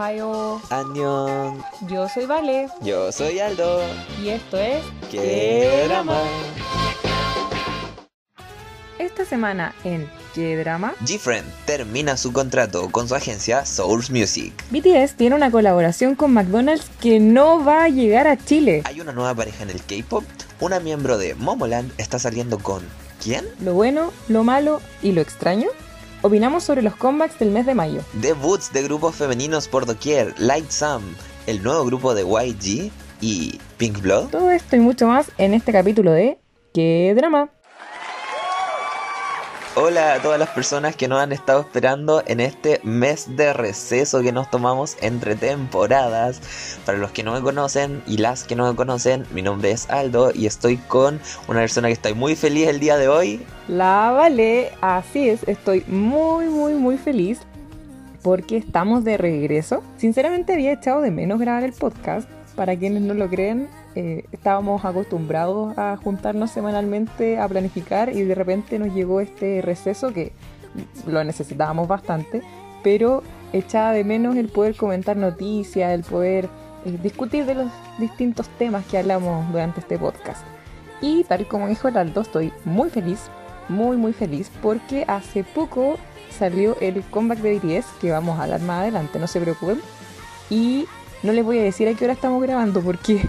[0.00, 0.62] Ohio.
[0.70, 1.62] Annyeong.
[1.88, 2.68] Yo soy Vale.
[2.80, 3.82] Yo soy Aldo.
[4.22, 4.82] Y esto es.
[5.10, 6.18] ¡Qué drama!
[8.98, 10.94] Esta semana en ¿Qué drama?
[11.00, 14.52] GFriend termina su contrato con su agencia Source Music.
[14.70, 18.82] BTS tiene una colaboración con McDonald's que no va a llegar a Chile.
[18.84, 20.24] Hay una nueva pareja en el K-pop.
[20.60, 22.82] Una miembro de Momoland está saliendo con.
[23.22, 23.44] ¿Quién?
[23.60, 25.68] Lo bueno, lo malo y lo extraño.
[26.22, 28.02] Opinamos sobre los comebacks del mes de mayo.
[28.14, 31.02] Debuts de grupos femeninos por doquier, Light Sam,
[31.46, 32.90] el nuevo grupo de YG
[33.22, 34.28] y Pink Blood.
[34.28, 36.38] Todo esto y mucho más en este capítulo de
[36.74, 37.48] ¿Qué drama?
[39.82, 44.20] Hola a todas las personas que nos han estado esperando en este mes de receso
[44.20, 46.78] que nos tomamos entre temporadas.
[46.84, 49.88] Para los que no me conocen y las que no me conocen, mi nombre es
[49.88, 53.40] Aldo y estoy con una persona que estoy muy feliz el día de hoy.
[53.68, 57.40] La Vale, así es, estoy muy muy muy feliz
[58.20, 59.82] porque estamos de regreso.
[59.96, 62.28] Sinceramente había echado de menos grabar el podcast.
[62.54, 68.34] Para quienes no lo creen, eh, estábamos acostumbrados a juntarnos semanalmente a planificar y de
[68.34, 70.32] repente nos llegó este receso que
[71.06, 72.42] lo necesitábamos bastante,
[72.82, 76.48] pero echaba de menos el poder comentar noticias, el poder
[76.84, 80.44] eh, discutir de los distintos temas que hablamos durante este podcast.
[81.00, 83.28] Y tal como dijo el Aldo, estoy muy feliz,
[83.68, 85.96] muy muy feliz, porque hace poco
[86.30, 89.80] salió el comeback de BTS, que vamos a hablar más adelante, no se preocupen.
[90.48, 90.86] Y
[91.22, 93.20] no les voy a decir a qué hora estamos grabando, porque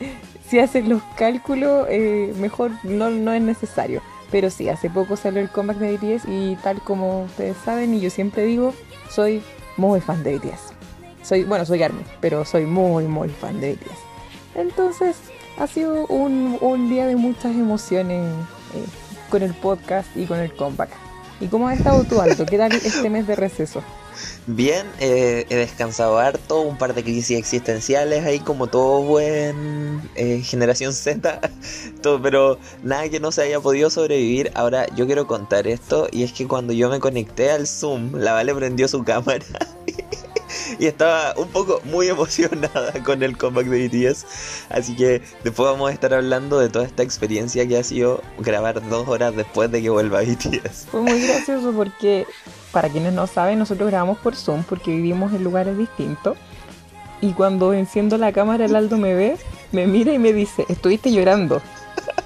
[0.48, 4.02] si hacen los cálculos, eh, mejor no, es necesario.
[4.30, 8.00] Pero sí, hace poco salió el comeback de BTS y tal como ustedes saben, y
[8.00, 8.74] yo siempre digo,
[9.08, 9.42] soy
[9.76, 10.72] muy fan de BTS.
[11.22, 13.98] Soy, bueno, soy Army, pero soy muy, muy fan de BTS.
[14.56, 15.16] Entonces,
[15.58, 18.24] ha sido un, un día de muchas emociones
[18.74, 18.84] eh,
[19.30, 20.90] con el podcast y con el comeback.
[21.40, 22.46] ¿Y cómo has estado tú, Alto?
[22.46, 23.82] ¿Qué tal este mes de receso?
[24.46, 30.40] Bien, eh, he descansado harto, un par de crisis existenciales ahí como todo buen eh,
[30.44, 31.40] generación Z,
[32.22, 34.52] pero nada que no se haya podido sobrevivir.
[34.54, 38.32] Ahora yo quiero contar esto y es que cuando yo me conecté al Zoom, la
[38.32, 39.44] Vale prendió su cámara
[40.78, 44.26] y estaba un poco muy emocionada con el comeback de BTS.
[44.68, 48.86] Así que después vamos a estar hablando de toda esta experiencia que ha sido grabar
[48.88, 50.86] dos horas después de que vuelva BTS.
[50.90, 52.26] Fue muy gracioso porque,
[52.72, 56.36] para quienes no saben, nosotros grabamos por Zoom porque vivimos en lugares distintos.
[57.20, 59.36] Y cuando enciendo la cámara, el Aldo me ve,
[59.72, 61.62] me mira y me dice, estuviste llorando.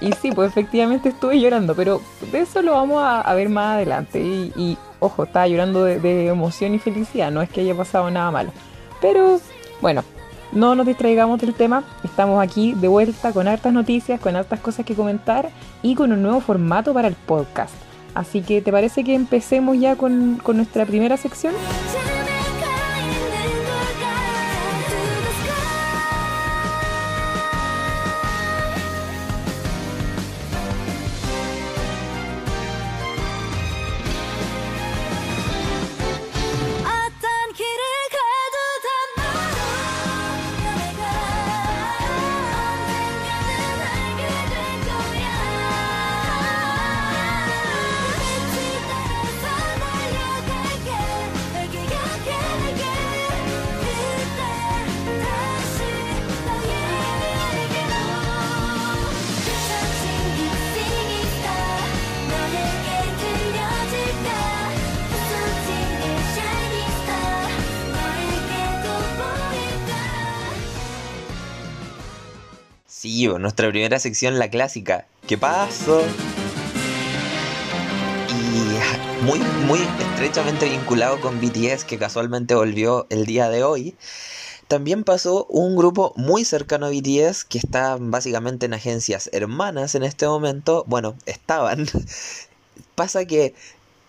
[0.01, 2.01] Y sí, pues efectivamente estuve llorando, pero
[2.33, 4.21] de eso lo vamos a, ver más adelante.
[4.21, 8.51] Y, ojo, estaba llorando de, emoción y felicidad, no es que haya pasado nada malo.
[9.01, 9.41] Pero
[9.81, 10.03] bueno,
[10.53, 14.87] no nos distraigamos del tema, estamos aquí de vuelta con hartas noticias, con hartas cosas
[14.87, 15.51] que comentar
[15.83, 17.75] y con un nuevo formato para el podcast.
[18.15, 21.54] Así que, ¿te parece que empecemos ya con, con nuestra primera sección?
[73.41, 75.06] Nuestra primera sección, la clásica.
[75.27, 76.03] ¿Qué pasó?
[78.28, 83.95] Y muy, muy estrechamente vinculado con BTS, que casualmente volvió el día de hoy.
[84.69, 90.05] También pasó un grupo muy cercano a BTS que está básicamente en agencias hermanas en
[90.05, 90.84] este momento.
[90.87, 91.89] Bueno, estaban.
[92.95, 93.55] Pasa que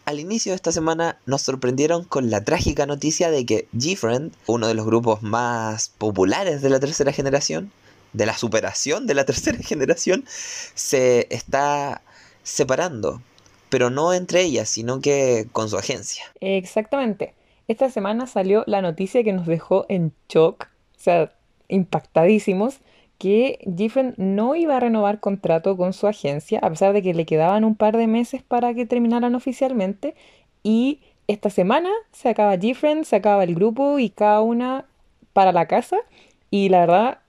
[0.06, 4.68] al inicio de esta semana nos sorprendieron con la trágica noticia de que GFriend, uno
[4.68, 7.72] de los grupos más populares de la tercera generación,
[8.14, 12.02] de la superación de la tercera generación, se está
[12.44, 13.22] separando.
[13.70, 16.24] Pero no entre ellas, sino que con su agencia.
[16.42, 17.34] Exactamente.
[17.68, 20.68] Esta semana salió la noticia que nos dejó en shock,
[20.98, 21.32] o sea,
[21.70, 22.82] impactadísimos,
[23.18, 27.26] que GFriend no iba a renovar contrato con su agencia, a pesar de que le
[27.26, 30.16] quedaban un par de meses para que terminaran oficialmente.
[30.64, 34.86] Y esta semana se acaba GFriend, se acaba el grupo y cada una
[35.32, 35.98] para la casa.
[36.50, 37.20] Y la verdad,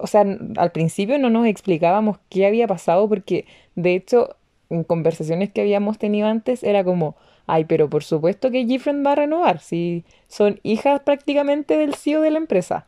[0.00, 0.24] o sea,
[0.56, 4.36] al principio no nos explicábamos qué había pasado porque de hecho
[4.70, 7.16] en conversaciones que habíamos tenido antes era como,
[7.48, 12.20] Ay, pero por supuesto que Gifren va a renovar, si son hijas prácticamente del CEO
[12.20, 12.86] de la empresa.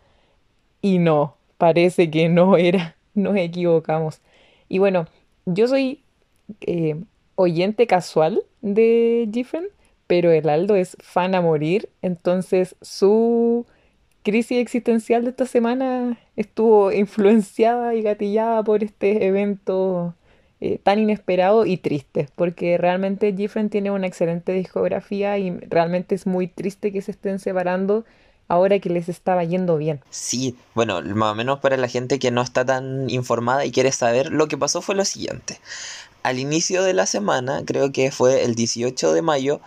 [0.82, 4.20] Y no, parece que no era, nos equivocamos.
[4.68, 5.06] Y bueno,
[5.46, 6.02] yo soy
[6.60, 7.02] eh,
[7.36, 9.68] oyente casual de Gifren,
[10.06, 13.64] pero el Aldo es fan a morir, entonces su
[14.22, 20.14] crisis existencial de esta semana estuvo influenciada y gatillada por este evento
[20.60, 26.26] eh, tan inesperado y triste, porque realmente Gifren tiene una excelente discografía y realmente es
[26.26, 28.04] muy triste que se estén separando
[28.46, 30.00] ahora que les estaba yendo bien.
[30.10, 33.92] Sí, bueno, más o menos para la gente que no está tan informada y quiere
[33.92, 35.58] saber, lo que pasó fue lo siguiente.
[36.24, 39.60] Al inicio de la semana, creo que fue el 18 de mayo,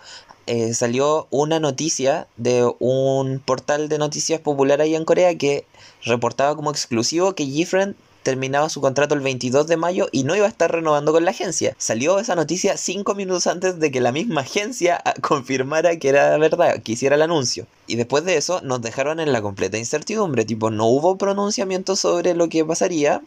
[0.46, 5.66] eh, salió una noticia de un portal de noticias popular ahí en Corea que
[6.04, 10.46] reportaba como exclusivo que Gifren terminaba su contrato el 22 de mayo y no iba
[10.46, 11.76] a estar renovando con la agencia.
[11.78, 16.36] Salió esa noticia cinco minutos antes de que la misma agencia ah, confirmara que era
[16.38, 17.66] verdad, que hiciera el anuncio.
[17.86, 22.34] Y después de eso nos dejaron en la completa incertidumbre, tipo no hubo pronunciamiento sobre
[22.34, 23.22] lo que pasaría,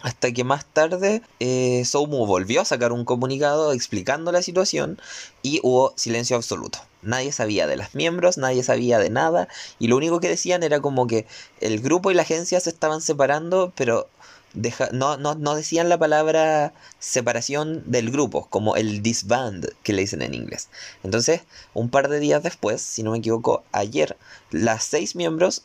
[0.00, 5.00] hasta que más tarde eh, Soumu volvió a sacar un comunicado explicando la situación
[5.42, 6.78] y hubo silencio absoluto.
[7.02, 9.48] Nadie sabía de los miembros, nadie sabía de nada
[9.78, 11.26] y lo único que decían era como que
[11.60, 14.08] el grupo y la agencia se estaban separando, pero
[14.92, 20.34] no, no, decían la palabra separación del grupo, como el disband que le dicen en
[20.34, 20.68] inglés.
[21.04, 21.42] Entonces,
[21.74, 24.16] un par de días después, si no me equivoco, ayer,
[24.50, 25.62] las seis miembros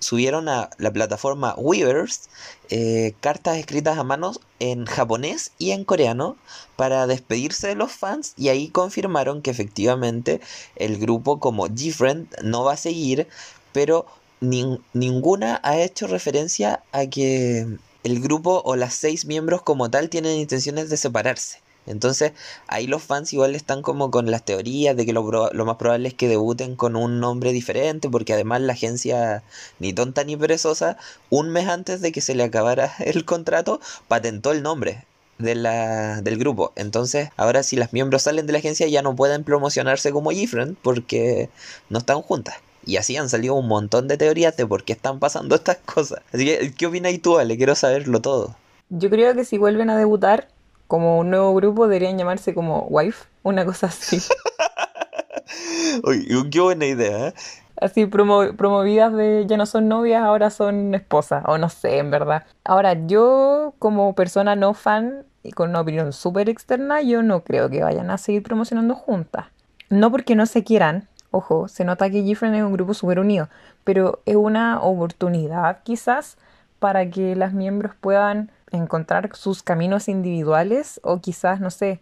[0.00, 2.28] subieron a la plataforma Weavers
[2.70, 6.36] eh, cartas escritas a manos en japonés y en coreano
[6.76, 10.40] para despedirse de los fans y ahí confirmaron que efectivamente
[10.76, 13.28] el grupo como Different no va a seguir,
[13.72, 14.06] pero
[14.40, 17.66] ninguna ha hecho referencia a que
[18.04, 21.60] el grupo o las seis miembros como tal tienen intenciones de separarse.
[21.86, 22.32] Entonces
[22.68, 26.14] ahí los fans igual están como con las teorías de que lo, más probable es
[26.14, 29.42] que debuten con un nombre diferente porque además la agencia
[29.80, 30.96] ni tonta ni perezosa
[31.28, 35.04] un mes antes de que se le acabara el contrato patentó el nombre
[35.38, 36.72] de la, del grupo.
[36.76, 40.76] Entonces ahora si las miembros salen de la agencia ya no pueden promocionarse como Gifren
[40.82, 41.50] porque
[41.90, 42.56] no están juntas.
[42.84, 46.20] Y así han salido un montón de teorías de por qué están pasando estas cosas.
[46.32, 47.56] Así que, ¿qué opinas tú, Ale?
[47.56, 48.56] Quiero saberlo todo.
[48.90, 50.48] Yo creo que si vuelven a debutar
[50.86, 54.20] como un nuevo grupo, deberían llamarse como Wife, una cosa así.
[56.04, 57.34] Uy, qué buena idea, ¿eh?
[57.80, 62.44] Así promovidas de ya no son novias, ahora son esposas, o no sé, en verdad.
[62.64, 67.70] Ahora, yo como persona no fan y con una opinión súper externa, yo no creo
[67.70, 69.46] que vayan a seguir promocionando juntas.
[69.88, 73.48] No porque no se quieran, Ojo, se nota que Gifren es un grupo súper unido,
[73.84, 76.36] pero es una oportunidad quizás
[76.78, 82.00] para que las miembros puedan encontrar sus caminos individuales o quizás, no sé,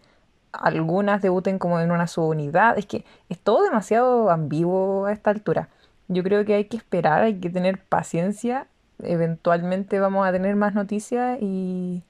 [0.51, 2.77] algunas debuten como en una subunidad.
[2.77, 5.69] Es que es todo demasiado ambiguo a esta altura.
[6.09, 8.67] Yo creo que hay que esperar, hay que tener paciencia.
[9.01, 12.03] Eventualmente vamos a tener más noticias y,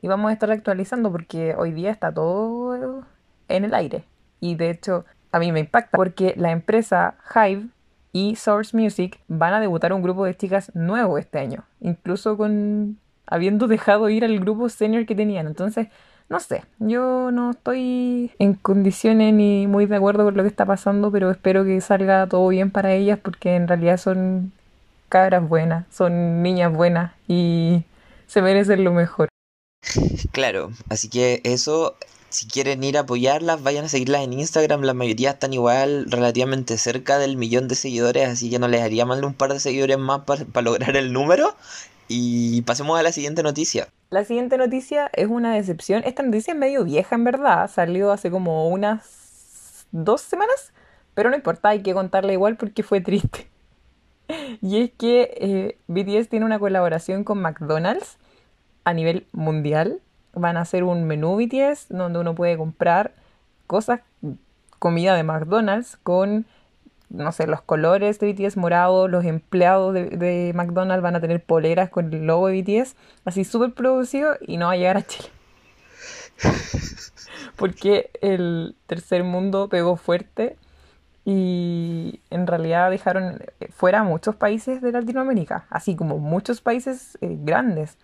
[0.00, 3.04] y vamos a estar actualizando porque hoy día está todo
[3.48, 4.04] en el aire.
[4.40, 7.68] Y de hecho, a mí me impacta porque la empresa Hive
[8.12, 12.98] y Source Music van a debutar un grupo de chicas nuevo este año, incluso con
[13.26, 15.46] habiendo dejado ir al grupo senior que tenían.
[15.46, 15.88] Entonces,
[16.28, 20.66] no sé, yo no estoy en condiciones ni muy de acuerdo con lo que está
[20.66, 24.52] pasando, pero espero que salga todo bien para ellas porque en realidad son
[25.08, 27.84] cabras buenas, son niñas buenas y
[28.26, 29.28] se merecen lo mejor.
[30.32, 31.96] Claro, así que eso
[32.32, 34.82] si quieren ir a apoyarlas, vayan a seguirlas en Instagram.
[34.82, 39.04] La mayoría están igual relativamente cerca del millón de seguidores, así que no les haría
[39.04, 41.54] mal un par de seguidores más para lograr el número.
[42.08, 43.88] Y pasemos a la siguiente noticia.
[44.10, 46.02] La siguiente noticia es una decepción.
[46.04, 47.70] Esta noticia es medio vieja en verdad.
[47.70, 50.72] Salió hace como unas dos semanas.
[51.14, 53.48] Pero no importa, hay que contarla igual porque fue triste.
[54.62, 58.16] Y es que eh, BTS tiene una colaboración con McDonald's
[58.84, 60.00] a nivel mundial
[60.34, 63.12] van a hacer un menú BTS donde uno puede comprar
[63.66, 64.00] cosas,
[64.78, 66.46] comida de McDonald's con,
[67.10, 71.90] no sé, los colores de BTS morado, los empleados de, McDonald's van a tener poleras
[71.90, 75.28] con el logo de BTS, así súper producido y no va a llegar a Chile.
[77.56, 80.56] Porque el tercer mundo pegó fuerte
[81.24, 87.96] y en realidad dejaron fuera muchos países de Latinoamérica, así como muchos países eh, grandes.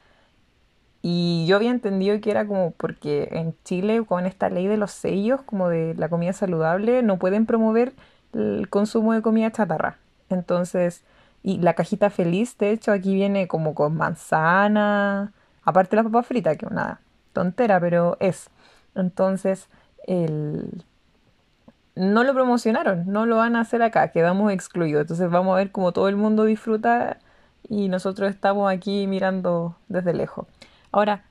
[1.02, 4.90] Y yo había entendido que era como porque en Chile con esta ley de los
[4.90, 7.92] sellos, como de la comida saludable, no pueden promover
[8.34, 9.98] el consumo de comida chatarra.
[10.28, 11.04] Entonces,
[11.42, 16.56] y la cajita feliz, de hecho, aquí viene como con manzana, aparte la papa frita,
[16.56, 17.00] que una
[17.32, 18.50] tontera, pero es.
[18.94, 19.68] Entonces,
[20.06, 20.84] el,
[21.98, 25.02] no lo promocionaron, no lo van a hacer acá, quedamos excluidos.
[25.02, 27.18] Entonces vamos a ver cómo todo el mundo disfruta
[27.68, 30.46] y nosotros estamos aquí mirando desde lejos.
[30.92, 31.24] Ahora,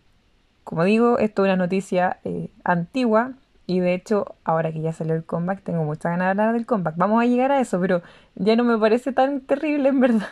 [0.63, 3.33] como digo, esto es una noticia eh, antigua
[3.65, 6.65] y de hecho, ahora que ya salió el comeback, tengo mucha ganas de hablar del
[6.65, 6.95] comeback.
[6.95, 8.01] Vamos a llegar a eso, pero
[8.35, 10.29] ya no me parece tan terrible en verdad.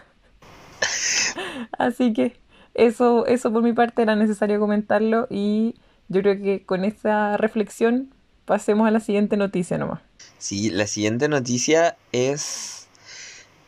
[1.78, 2.38] Así que
[2.74, 5.76] eso, eso por mi parte era necesario comentarlo y
[6.08, 8.14] yo creo que con esta reflexión
[8.46, 10.02] pasemos a la siguiente noticia nomás.
[10.38, 12.88] Sí, la siguiente noticia es...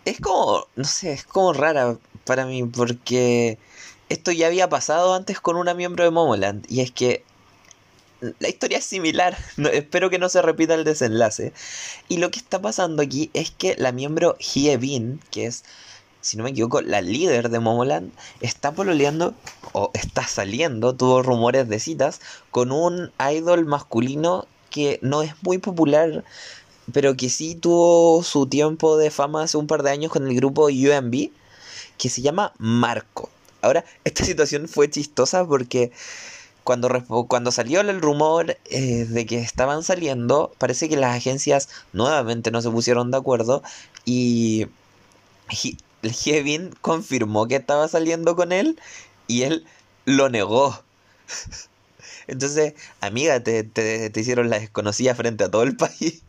[0.06, 3.58] Es como, no sé, es como rara para mí porque
[4.10, 7.24] esto ya había pasado antes con una miembro de Momoland y es que
[8.40, 9.38] la historia es similar,
[9.74, 11.54] espero que no se repita el desenlace.
[12.08, 15.64] Y lo que está pasando aquí es que la miembro Hye Bin, que es,
[16.22, 18.12] si no me equivoco, la líder de Momoland,
[18.42, 19.36] está pololeando
[19.74, 22.22] o está saliendo, tuvo rumores de citas,
[22.52, 26.24] con un idol masculino que no es muy popular,
[26.92, 30.36] pero que sí tuvo su tiempo de fama hace un par de años con el
[30.36, 31.30] grupo UMB,
[31.98, 33.30] que se llama Marco.
[33.62, 35.92] Ahora, esta situación fue chistosa porque
[36.64, 36.90] cuando,
[37.28, 42.62] cuando salió el rumor eh, de que estaban saliendo, parece que las agencias nuevamente no
[42.62, 43.64] se pusieron de acuerdo
[44.06, 44.68] y
[46.04, 48.80] el Kevin confirmó que estaba saliendo con él
[49.28, 49.66] y él
[50.06, 50.78] lo negó.
[52.28, 56.22] Entonces, amiga, te, te, hicieron la desconocida frente a todo el país.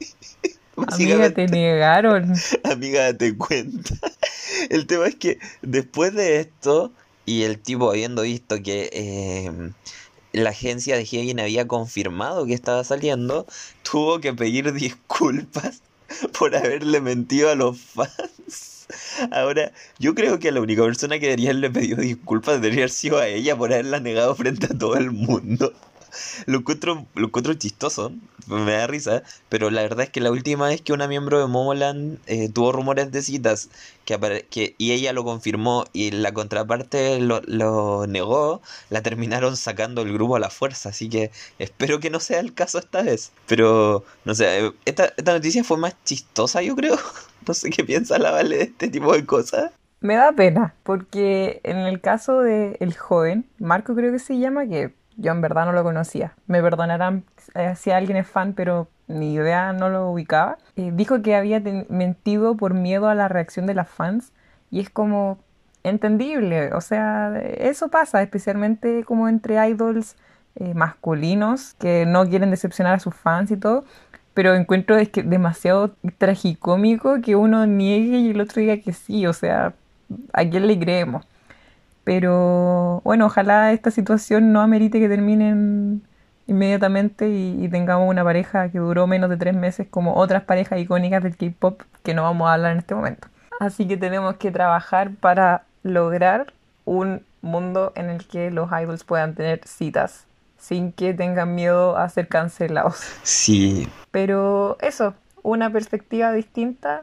[0.77, 2.33] Amiga, te negaron.
[2.65, 3.95] Amiga, te cuenta.
[4.71, 6.93] El tema es que después de esto,
[7.29, 9.73] y el tipo habiendo visto que eh,
[10.33, 13.47] la agencia de Higgin había confirmado que estaba saliendo,
[13.83, 15.83] tuvo que pedir disculpas
[16.39, 18.87] por haberle mentido a los fans.
[19.31, 23.19] Ahora, yo creo que la única persona que debería haberle pedido disculpas debería haber sido
[23.19, 25.75] a ella por haberla negado frente a todo el mundo
[26.47, 28.13] lo encuentro, lo encuentro chistoso,
[28.47, 31.47] me da risa, pero la verdad es que la última vez que una miembro de
[31.47, 33.71] Momoland eh, tuvo rumores de citas
[34.05, 40.03] que, que, y ella lo confirmó y la contraparte lo, lo negó, la terminaron sacando
[40.03, 43.33] el grupo a la fuerza, así que espero que no sea el caso esta vez.
[43.47, 46.97] Pero, no sé, eh, esta, esta noticia fue más chistosa, yo creo.
[47.47, 49.71] No sé qué piensa la Vale de este tipo de cosas.
[50.01, 54.67] Me da pena, porque en el caso del el joven, Marco creo que se llama,
[54.67, 56.33] que yo en verdad no lo conocía.
[56.47, 60.59] Me perdonarán eh, si alguien es fan, pero ni idea no lo ubicaba.
[60.77, 64.33] Eh, dijo que había mentido por miedo a la reacción de las fans
[64.71, 65.39] y es como
[65.83, 66.73] entendible.
[66.73, 70.17] O sea, eso pasa, especialmente como entre idols
[70.55, 73.85] eh, masculinos que no quieren decepcionar a sus fans y todo.
[74.35, 79.27] Pero encuentro es que demasiado tragicómico que uno niegue y el otro diga que sí.
[79.27, 79.75] O sea,
[80.33, 81.27] ¿a quién le creemos?
[82.09, 86.01] Pero bueno, ojalá esta situación no amerite que terminen
[86.47, 91.23] inmediatamente y, tengamos una pareja que duró menos de tres meses como otras parejas icónicas
[91.23, 93.29] del K-Pop que no vamos a hablar en este momento.
[93.61, 96.55] Así que tenemos que trabajar para lograr
[96.87, 100.25] un mundo en el que los idols puedan tener citas
[100.57, 103.01] sin que tengan miedo a ser cancelados.
[103.23, 103.87] Sí.
[104.13, 105.13] Pero eso,
[105.43, 107.03] una perspectiva distinta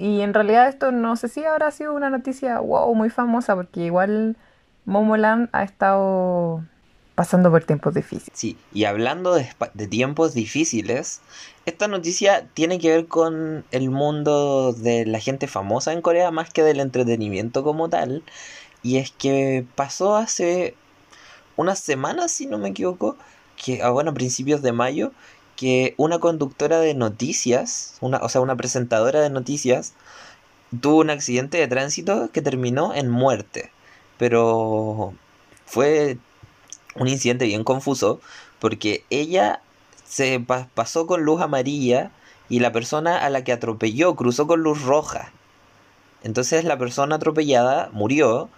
[0.00, 3.84] y en realidad esto no sé si habrá sido una noticia wow muy famosa porque
[3.84, 4.36] igual
[4.86, 6.64] Momoland ha estado
[7.14, 8.30] pasando por tiempos difíciles.
[8.32, 11.20] Sí, y hablando de, de, tiempos difíciles,
[11.66, 16.50] esta noticia tiene que ver con el mundo de la gente famosa en Corea más
[16.50, 18.22] que del entretenimiento como tal.
[18.82, 20.74] Y es que pasó hace
[21.56, 23.18] unas semanas, si no me equivoco,
[23.62, 25.12] que, ah, bueno, a principios de mayo,
[25.60, 29.92] que una conductora de noticias, una, o sea, una presentadora de noticias,
[30.80, 33.70] tuvo un accidente de tránsito que terminó en muerte.
[34.16, 35.12] Pero
[35.66, 36.16] fue
[36.94, 38.22] un incidente bien confuso
[38.58, 39.60] porque ella
[40.06, 40.42] se
[40.74, 42.10] pasó con luz amarilla
[42.48, 45.30] y la persona a la que atropelló cruzó con luz roja.
[46.22, 48.48] Entonces la persona atropellada murió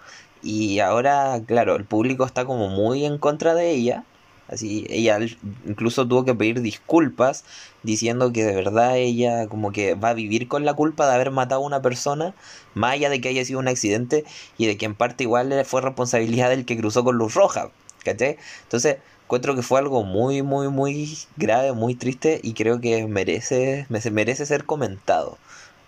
[0.41, 4.05] y ahora, claro, el público está como muy en contra de ella
[4.47, 5.19] Así, ella
[5.65, 7.45] incluso tuvo que pedir disculpas
[7.81, 11.31] diciendo que de verdad ella como que va a vivir con la culpa de haber
[11.31, 12.35] matado a una persona,
[12.73, 14.25] más allá de que haya sido un accidente
[14.57, 17.71] y de que en parte igual fue responsabilidad del que cruzó con luz roja,
[18.03, 18.37] ¿cachai?
[18.63, 23.87] Entonces, encuentro que fue algo muy, muy, muy grave, muy triste y creo que merece,
[24.11, 25.37] merece ser comentado,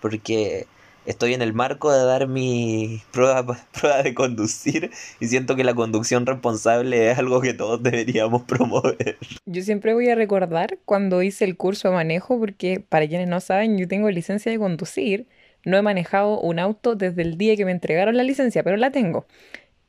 [0.00, 0.66] porque
[1.06, 3.56] estoy en el marco de dar mi prueba,
[4.02, 9.18] de conducir y siento que la conducción responsable es algo que todos deberíamos promover.
[9.46, 13.40] Yo siempre voy a recordar cuando hice el curso de manejo, porque para quienes no
[13.40, 15.26] saben, yo tengo licencia de conducir.
[15.64, 18.90] No he manejado un auto desde el día que me entregaron la licencia, pero la
[18.90, 19.26] tengo.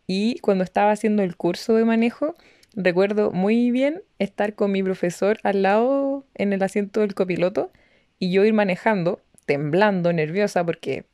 [0.08, 2.36] Y cuando estaba haciendo el curso de manejo,
[2.74, 7.72] recuerdo muy bien estar con mi profesor al lado en el asiento del copiloto
[8.18, 11.06] y yo ir manejando, temblando, nerviosa, porque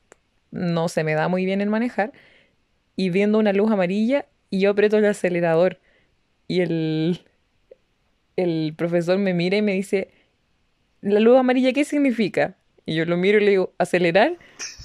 [0.51, 2.11] no se me da muy bien el manejar,
[2.97, 5.79] y viendo una luz amarilla y yo aprieto el acelerador
[6.47, 7.21] y el,
[8.35, 10.09] el profesor me mira y me dice,
[11.01, 12.55] ¿la luz amarilla qué significa?
[12.85, 14.37] Y yo lo miro y le digo, acelerar,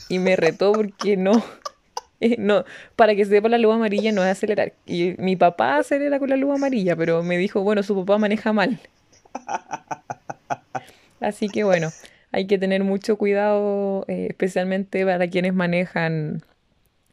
[0.09, 1.45] y me retó porque no,
[2.21, 2.65] eh, no,
[2.97, 4.73] para que sepa la luz amarilla no es acelerar.
[4.87, 8.53] Y mi papá acelera con la luz amarilla, pero me dijo, bueno, su papá maneja
[8.53, 8.79] mal.
[11.21, 11.91] Así que bueno,
[12.39, 16.45] hay que tener mucho cuidado, eh, especialmente para quienes manejan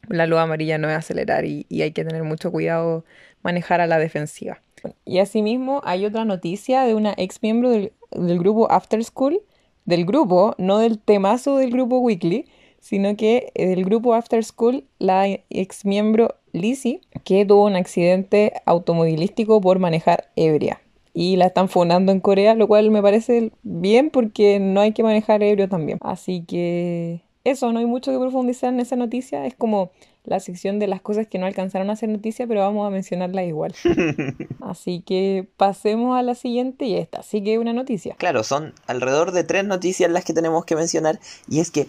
[0.07, 3.03] la luz amarilla no es acelerar y, hay que tener mucho cuidado
[3.41, 4.61] manejar a la defensiva.
[5.03, 9.41] Y asimismo hay otra noticia de una ex miembro del, del grupo After School,
[9.85, 12.45] del grupo, no del temazo del grupo Weekly,
[12.79, 19.59] sino que del grupo After School, la ex miembro Lizzie, que tuvo un accidente automovilístico
[19.59, 20.79] por manejar ebria
[21.17, 25.01] y la están fundando en Corea, lo cual me parece bien porque no hay que
[25.01, 25.97] manejar ebrio también.
[26.01, 29.91] Así que eso, no hay mucho que profundizar en esa noticia, es como
[30.25, 33.45] la sección de las cosas que no alcanzaron a ser noticia, pero vamos a mencionarla
[33.45, 33.73] igual.
[34.61, 38.15] Así que pasemos a la siguiente y esta sí que es una noticia.
[38.15, 41.87] Claro, son alrededor de tres noticias las que tenemos que mencionar y es que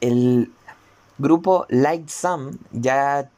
[0.00, 0.50] el
[1.18, 3.28] grupo Light Sam ya,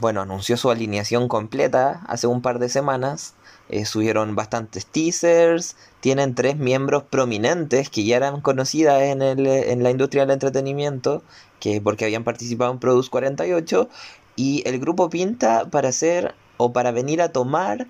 [0.00, 3.34] bueno, anunció su alineación completa hace un par de semanas
[3.68, 9.82] eh, subieron bastantes teasers, tienen tres miembros prominentes que ya eran conocidas en, el, en
[9.82, 11.22] la industria del entretenimiento,
[11.60, 13.88] que porque habían participado en Produce 48,
[14.36, 17.86] y el grupo pinta para hacer o para venir a tomar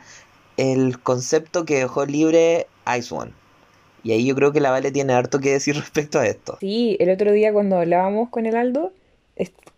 [0.57, 2.67] el concepto que dejó libre
[2.97, 3.33] Ice One.
[4.03, 6.57] Y ahí yo creo que la Vale tiene harto que decir respecto a esto.
[6.61, 8.93] Sí, el otro día cuando hablábamos con el Aldo,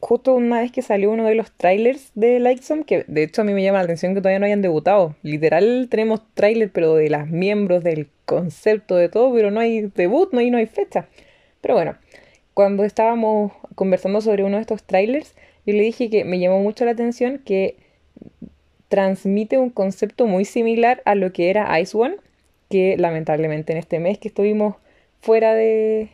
[0.00, 3.44] justo una vez que salió uno de los trailers de Lightsome, que de hecho a
[3.44, 5.14] mí me llama la atención que todavía no hayan debutado.
[5.22, 10.32] Literal tenemos trailers, pero de las miembros, del concepto, de todo, pero no hay debut,
[10.32, 11.08] no hay, no hay fecha.
[11.60, 11.96] Pero bueno,
[12.54, 15.34] cuando estábamos conversando sobre uno de estos trailers,
[15.66, 17.76] yo le dije que me llamó mucho la atención que
[18.88, 22.16] transmite un concepto muy similar a lo que era Ice One,
[22.68, 24.76] que lamentablemente en este mes que estuvimos
[25.20, 26.08] fuera de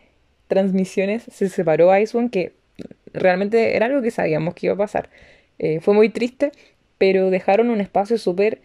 [0.49, 2.53] transmisiones se separó Ice One, que
[3.17, 5.11] realmente era algo que sabíamos que iba a pasar.
[5.59, 6.53] Eh, fue muy triste,
[6.99, 8.61] pero dejaron un espacio súper,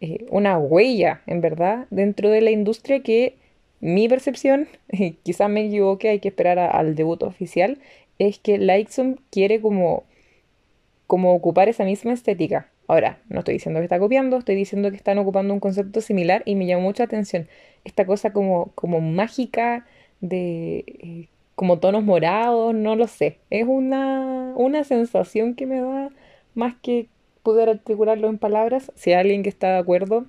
[0.00, 3.36] eh, una huella, en verdad, dentro de la industria que
[3.80, 4.68] mi percepción,
[5.22, 7.78] quizás me equivoque, hay que esperar al debut oficial,
[8.18, 10.04] es que Lightsome quiere como,
[11.06, 12.70] como ocupar esa misma estética.
[12.88, 16.42] Ahora, no estoy diciendo que está copiando, estoy diciendo que están ocupando un concepto similar
[16.46, 17.48] y me llamó mucha atención
[17.84, 19.86] esta cosa como, como mágica
[20.20, 21.28] de eh,
[21.58, 23.40] como tonos morados, no lo sé.
[23.50, 26.08] Es una, una sensación que me da
[26.54, 27.08] más que
[27.42, 28.92] poder articularlo en palabras.
[28.94, 30.26] Si alguien que está de acuerdo,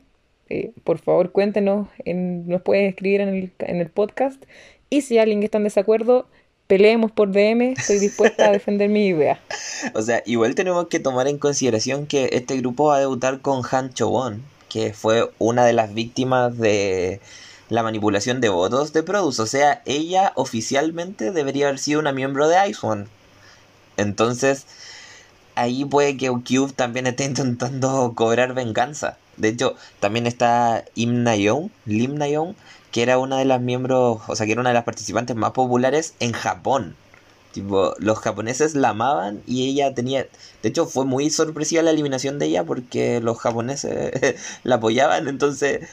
[0.49, 4.43] eh, por favor cuéntenos, en, nos pueden escribir en el, en el podcast.
[4.89, 6.25] Y si alguien que está en desacuerdo,
[6.65, 9.39] peleemos por DM, estoy dispuesta a defender mi idea.
[9.93, 13.61] O sea, igual tenemos que tomar en consideración que este grupo va a debutar con
[13.71, 17.21] Han Chowon, que fue una de las víctimas de
[17.69, 19.41] la manipulación de votos de Produce.
[19.41, 23.05] O sea, ella oficialmente debería haber sido una miembro de Ice One.
[23.97, 24.65] Entonces,
[25.55, 29.17] ahí puede que Cube también esté intentando cobrar venganza.
[29.37, 32.55] De hecho, también está Im Nayeon, Lim Nayeon,
[32.91, 35.51] que era una de las miembros, o sea, que era una de las participantes más
[35.51, 36.95] populares en Japón.
[37.53, 40.27] Tipo, los japoneses la amaban y ella tenía...
[40.61, 45.27] De hecho, fue muy sorpresiva la eliminación de ella porque los japoneses la apoyaban.
[45.27, 45.87] Entonces,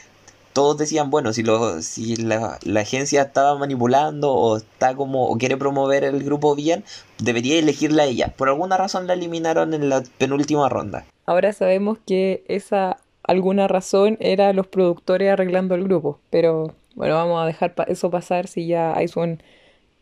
[0.57, 5.59] todos decían, bueno, si, lo, si la, agencia estaba manipulando o está como o quiere
[5.59, 6.83] promover el grupo bien,
[7.19, 8.33] debería elegirla a ella.
[8.35, 11.05] Por alguna razón la eliminaron en la penúltima ronda.
[11.27, 17.43] Ahora sabemos que esa alguna razón era los productores arreglando el grupo, pero bueno, vamos
[17.43, 19.39] a dejar eso pasar si ya Ice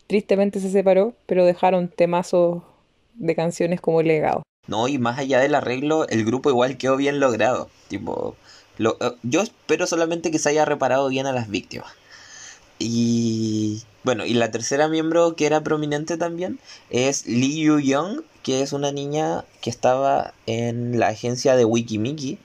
[0.06, 2.62] tristemente se separó, pero dejaron temazos
[3.14, 4.44] de canciones como legado.
[4.68, 7.68] No, y más allá del arreglo, el grupo igual quedó bien logrado.
[7.88, 8.36] Tipo,
[8.78, 11.92] eh, yo espero solamente que se haya reparado bien a las víctimas.
[12.78, 16.58] Y bueno, y la tercera miembro que era prominente también
[16.90, 22.38] es Lee Yu Young, que es una niña que estaba en la agencia de Wikimiki.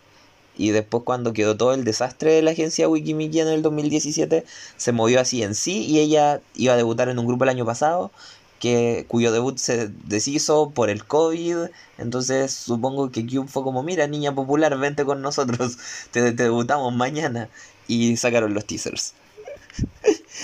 [0.57, 4.45] Y después cuando quedó todo el desastre de la agencia Wikimiki en el 2017,
[4.77, 7.65] se movió así en sí y ella iba a debutar en un grupo el año
[7.65, 8.11] pasado
[8.59, 11.69] que, cuyo debut se deshizo por el COVID.
[11.97, 15.77] Entonces supongo que Cube fue como, mira, niña popular, vente con nosotros,
[16.11, 17.49] te, debutamos mañana.
[17.87, 19.13] Y sacaron los teasers.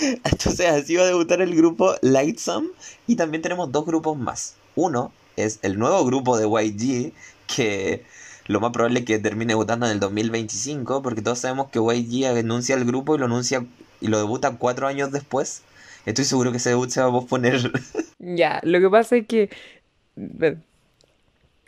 [0.24, 2.68] Entonces así va a debutar el grupo Lightsome.
[3.06, 4.54] Y también tenemos dos grupos más.
[4.74, 7.12] Uno es el nuevo grupo de YG,
[7.46, 8.04] que
[8.46, 12.26] lo más probable es que termine debutando en el 2025, porque todos sabemos que YG
[12.26, 13.64] anuncia el grupo y lo anuncia
[14.00, 15.62] y lo debuta cuatro años después
[16.06, 17.72] Estoy seguro que ese debut se va a posponer.
[18.34, 19.50] Ya, lo que pasa es que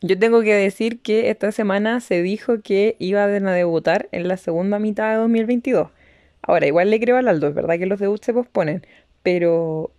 [0.01, 4.37] yo tengo que decir que esta semana se dijo que iba a debutar en la
[4.37, 5.91] segunda mitad de 2022.
[6.43, 8.85] Ahora, igual le creo al Aldo, es verdad que los debuts se posponen,
[9.23, 9.93] pero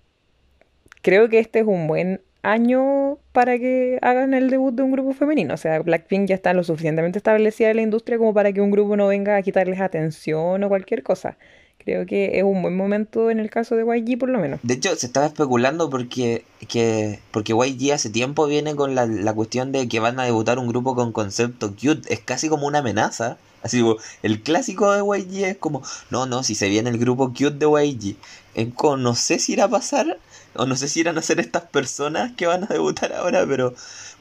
[1.02, 5.14] creo que este es un buen año para que hagan el debut de un grupo
[5.14, 5.54] femenino.
[5.54, 8.72] O sea, Blackpink ya está lo suficientemente establecida en la industria como para que un
[8.72, 11.38] grupo no venga a quitarles atención o cualquier cosa.
[11.84, 14.60] Creo que es un buen momento en el caso de YG por lo menos.
[14.64, 19.34] De hecho, se estaba especulando porque, que, porque YG hace tiempo viene con la, la
[19.34, 22.14] cuestión de que van a debutar un grupo con concepto cute.
[22.14, 23.38] Es casi como una amenaza.
[23.64, 23.84] Así
[24.24, 27.66] el clásico de YG es como, no, no, si se viene el grupo cute de
[27.66, 28.18] YG.
[28.56, 30.20] En no sé si irá a pasar,
[30.56, 33.74] o no sé si irán a ser estas personas que van a debutar ahora, pero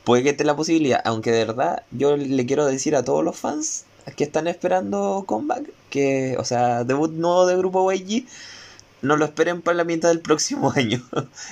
[0.05, 1.01] puede que esté la posibilidad.
[1.05, 5.65] Aunque de verdad, yo le quiero decir a todos los fans que están esperando comeback,
[5.91, 8.25] que, o sea, debut nuevo de grupo YG,
[9.01, 11.01] no lo esperen para la mitad del próximo año.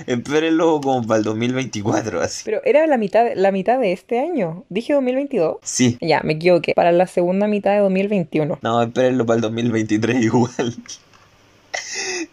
[0.07, 2.42] Espérenlo como para el 2024, así.
[2.45, 4.64] Pero era la mitad, la mitad de este año.
[4.69, 5.59] ¿Dije 2022?
[5.62, 5.99] Sí.
[6.01, 6.73] Ya, me equivoqué.
[6.75, 8.59] Para la segunda mitad de 2021.
[8.62, 10.75] No, espérenlo para el 2023 igual.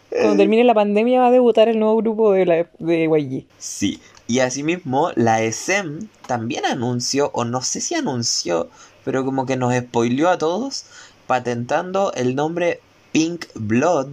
[0.10, 3.46] Cuando termine la pandemia va a debutar el nuevo grupo de, la, de YG.
[3.58, 4.00] Sí.
[4.28, 8.70] Y asimismo, la SM también anunció, o no sé si anunció,
[9.04, 10.86] pero como que nos spoileó a todos,
[11.28, 12.80] patentando el nombre
[13.12, 14.08] Pink Blood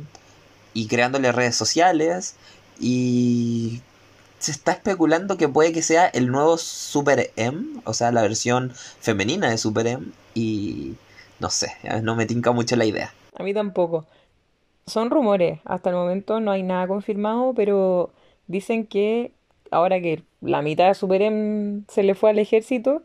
[0.75, 2.35] y creándole redes sociales
[2.79, 3.81] y
[4.39, 8.73] se está especulando que puede que sea el nuevo Super M, o sea, la versión
[9.01, 10.95] femenina de Super M y
[11.39, 13.13] no sé, no me tinca mucho la idea.
[13.37, 14.07] A mí tampoco.
[14.87, 18.11] Son rumores, hasta el momento no hay nada confirmado, pero
[18.49, 19.33] dicen que
[19.71, 23.03] ahora que la mitad de Super M se le fue al ejército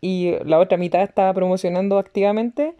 [0.00, 2.74] y la otra mitad está promocionando activamente,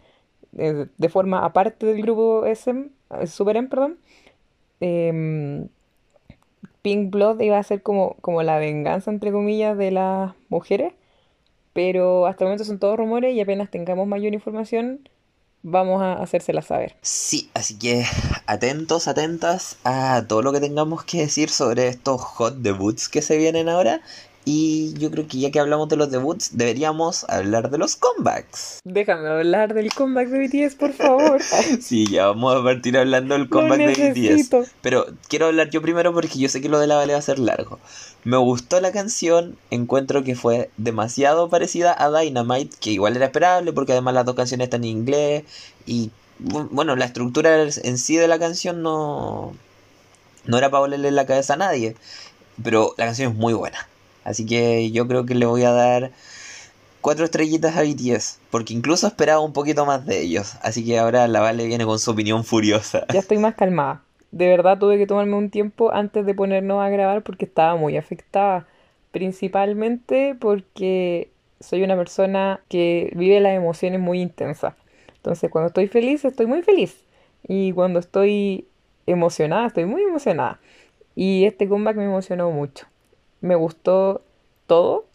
[0.57, 3.97] eh, de forma aparte del grupo SM, eh, Super M, perdón,
[4.79, 5.67] em,
[6.81, 10.93] Pink Blood iba a ser como, como la venganza, entre comillas, de las mujeres,
[11.73, 15.09] pero hasta el momento son todos rumores y apenas tengamos mayor información
[15.63, 16.95] vamos a hacérsela saber.
[17.01, 18.05] Sí, así que
[18.45, 23.37] atentos, atentas a todo lo que tengamos que decir sobre estos hot debuts que se
[23.37, 24.01] vienen ahora
[24.43, 28.79] y yo creo que ya que hablamos de los debuts, deberíamos hablar de los comebacks.
[28.83, 31.41] Déjame hablar del comeback de BTS, por favor.
[31.81, 34.71] sí, ya vamos a partir hablando del comeback de BTS.
[34.81, 37.23] Pero quiero hablar yo primero porque yo sé que lo de la Vale va a
[37.23, 37.79] ser largo.
[38.23, 43.73] Me gustó la canción, encuentro que fue demasiado parecida a Dynamite, que igual era esperable
[43.73, 45.43] porque además las dos canciones están en inglés
[45.85, 49.53] y bueno, la estructura en sí de la canción no,
[50.45, 51.95] no era para volarle la cabeza a nadie,
[52.63, 53.87] pero la canción es muy buena.
[54.23, 56.11] Así que yo creo que le voy a dar
[57.01, 60.55] cuatro estrellitas a BTS, porque incluso esperaba un poquito más de ellos.
[60.61, 63.05] Así que ahora la Vale viene con su opinión furiosa.
[63.11, 64.03] Ya estoy más calmada.
[64.31, 67.97] De verdad tuve que tomarme un tiempo antes de ponernos a grabar porque estaba muy
[67.97, 68.67] afectada.
[69.11, 74.75] Principalmente porque soy una persona que vive las emociones muy intensas.
[75.17, 77.03] Entonces cuando estoy feliz, estoy muy feliz.
[77.47, 78.65] Y cuando estoy
[79.05, 80.59] emocionada, estoy muy emocionada.
[81.13, 82.90] Y este comeback me emocionó mucho
[83.41, 84.21] me gustó
[84.67, 85.05] todo.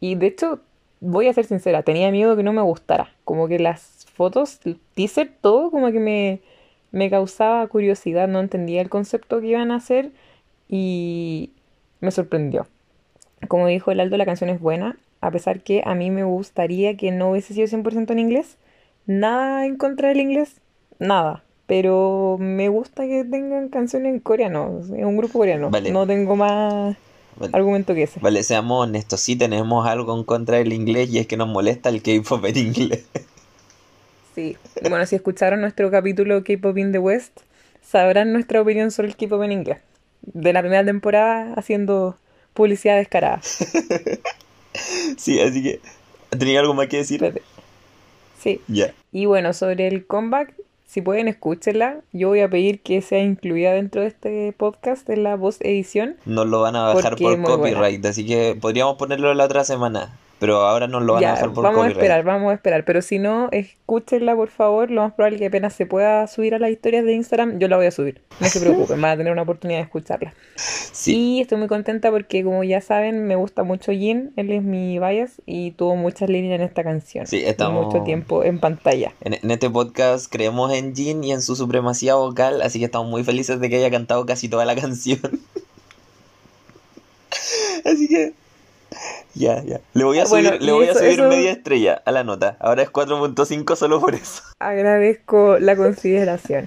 [0.00, 0.60] Y de hecho,
[1.00, 3.12] voy a ser sincera, tenía miedo que no me gustara.
[3.24, 6.40] Como que las fotos, el teaser, todo como que me,
[6.90, 10.10] me causaba curiosidad, no entendía el concepto que iban a hacer
[10.68, 11.50] y
[12.00, 12.66] me sorprendió.
[13.48, 16.96] Como dijo el Aldo, la canción es buena, a pesar que a mí me gustaría
[16.96, 18.56] que no hubiese sido 100% en inglés.
[19.06, 20.60] Nada en contra del inglés,
[20.98, 21.44] nada.
[21.66, 25.70] Pero me gusta que tengan canciones en coreano, es un grupo coreano.
[25.92, 26.96] No tengo más
[27.52, 28.20] argumento que ese.
[28.20, 31.88] Vale, seamos honestos, sí tenemos algo en contra del inglés y es que nos molesta
[31.88, 33.04] el K-pop en inglés.
[34.34, 37.40] Sí, bueno, si escucharon nuestro capítulo K-pop in the West,
[37.82, 39.78] sabrán nuestra opinión sobre el K-pop en inglés.
[40.20, 42.16] De la primera temporada haciendo
[42.52, 43.40] publicidad descarada.
[45.16, 45.80] sí, así que,
[46.36, 47.42] ¿tenía algo más que decir?
[48.42, 48.60] Sí.
[48.68, 48.92] Ya.
[49.12, 50.52] Y bueno, sobre el comeback,
[50.86, 52.00] si pueden, escúchenla.
[52.12, 56.16] Yo voy a pedir que sea incluida dentro de este podcast en la voz edición.
[56.24, 60.16] Nos lo van a bajar por copyright, así que podríamos ponerlo la otra semana.
[60.38, 62.84] Pero ahora no lo van a dejar por Vamos a esperar, vamos a esperar.
[62.84, 64.90] Pero si no, escúchenla por favor.
[64.90, 67.68] Lo más probable es que apenas se pueda subir a las historias de Instagram, yo
[67.68, 68.20] la voy a subir.
[68.40, 70.34] No se preocupen, van a tener una oportunidad de escucharla.
[70.56, 71.16] Sí.
[71.16, 74.32] Y estoy muy contenta porque, como ya saben, me gusta mucho Jin.
[74.36, 77.26] Él es mi bias y tuvo muchas líneas en esta canción.
[77.26, 77.86] Sí, estamos.
[77.86, 79.12] Mucho tiempo en pantalla.
[79.20, 83.08] En, en este podcast creemos en Jin y en su supremacía vocal, así que estamos
[83.08, 85.20] muy felices de que haya cantado casi toda la canción.
[87.84, 88.32] así que
[89.34, 89.80] ya, ya.
[89.94, 92.56] Le voy a ah, subir, le voy a subir media estrella a la nota.
[92.60, 94.42] Ahora es 4.5 solo por eso.
[94.58, 96.64] Agradezco la consideración.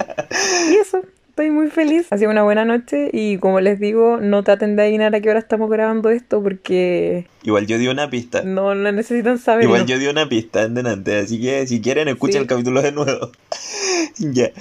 [0.71, 2.07] y eso, estoy muy feliz.
[2.11, 5.29] Ha sido una buena noche y como les digo, no traten de adivinar a qué
[5.29, 7.27] hora estamos grabando esto porque...
[7.43, 8.41] Igual yo di una pista.
[8.43, 9.63] No la necesitan saber.
[9.63, 12.91] Igual yo di una pista en delante, así que si quieren escuchen el capítulo de
[12.91, 13.31] nuevo.
[14.17, 14.51] ya.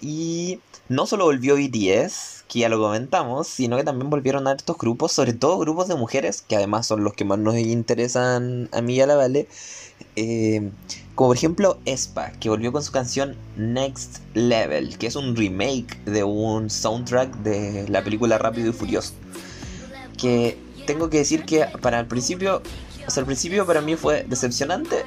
[0.00, 0.58] Y
[0.88, 5.10] no solo volvió BTS, que ya lo comentamos, sino que también volvieron a estos grupos,
[5.12, 8.96] sobre todo grupos de mujeres, que además son los que más nos interesan a mí
[8.96, 9.48] y a la Vale.
[10.16, 10.70] Eh,
[11.14, 16.04] como por ejemplo Espa, que volvió con su canción Next Level, que es un remake
[16.04, 19.14] de un soundtrack de la película Rápido y Furioso.
[20.18, 22.60] Que tengo que decir que para el principio,
[23.06, 25.04] o sea, al principio para mí fue decepcionante,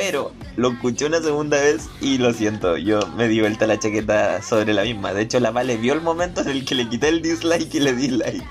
[0.00, 4.42] pero lo escuché una segunda vez y lo siento, yo me di vuelta la chaqueta
[4.42, 5.12] sobre la misma.
[5.12, 7.80] De hecho, la Vale vio el momento en el que le quité el dislike y
[7.80, 8.46] le di like.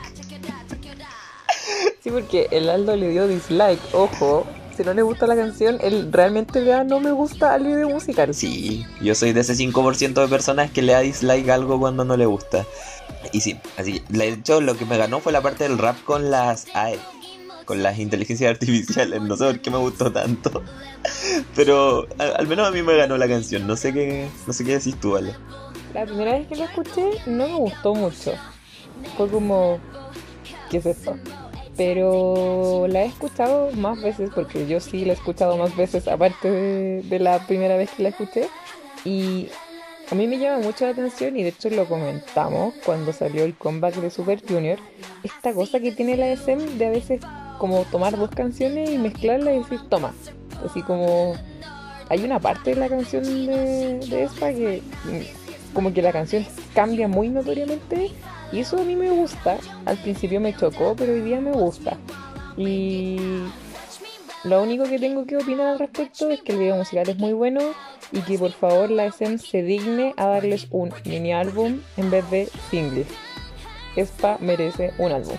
[2.04, 4.46] Sí, porque el Aldo le dio dislike, ojo,
[4.78, 8.34] si no le gusta la canción, él realmente vea no me gusta al video musical.
[8.36, 12.16] Sí, yo soy de ese 5% de personas que le da dislike algo cuando no
[12.16, 12.66] le gusta.
[13.34, 16.30] Y sí, así, de hecho lo que me ganó fue la parte del rap con
[16.30, 17.00] las AE,
[17.70, 20.64] con las inteligencias artificiales, no sé por qué me gustó tanto.
[21.56, 24.80] Pero al, menos a mí me ganó la canción, no sé qué, no sé qué
[24.80, 25.36] decís tú, Ale.
[25.94, 28.34] La primera vez que la escuché no me gustó mucho.
[29.16, 29.78] Fue como,
[30.72, 31.16] ¿qué es esto?
[31.78, 36.52] pero la he escuchado más veces porque yo sí la he escuchado más veces aparte
[36.52, 38.50] de, la primera vez que la escuché
[39.06, 39.48] y
[40.12, 43.56] a mí me llama mucho la atención y de hecho lo comentamos cuando salió el
[43.56, 44.78] comeback de Super Junior
[45.24, 47.22] esta cosa que tiene la SM de a veces
[47.60, 50.14] como tomar dos canciones y mezclarlas y decir toma
[50.66, 51.36] así como
[52.10, 54.82] hay una parte de la canción de, de esta que
[55.74, 58.12] como que la canción cambia muy notoriamente
[58.52, 59.58] y eso a mí me gusta.
[59.86, 61.98] Al principio me chocó, pero hoy día me gusta.
[62.58, 63.18] Y
[64.44, 67.34] lo único que tengo que opinar al respecto es que el video musical es muy
[67.34, 67.62] bueno
[68.12, 72.30] y que por favor la SM se digne a darles un mini álbum en vez
[72.32, 73.08] de singles.
[73.96, 75.38] Espa merece un álbum.